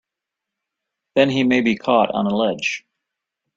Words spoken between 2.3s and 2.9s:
ledge!